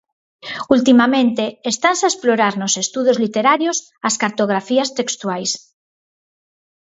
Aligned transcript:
Ultimamente 0.75 1.43
estanse 1.71 2.03
a 2.05 2.11
explorar 2.11 2.53
nos 2.61 2.73
estudos 2.83 3.17
literarios 3.23 3.77
as 4.07 4.15
cartografías 4.23 4.89
textuais. 4.99 5.51